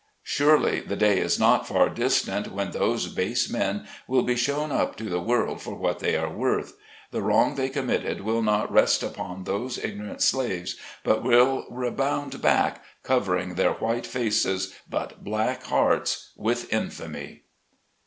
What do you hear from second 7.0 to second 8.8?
The wrong they committed will not